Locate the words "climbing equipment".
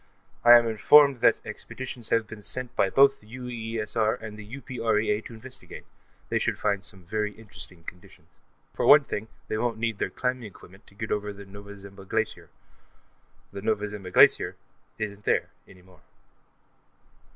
10.09-10.87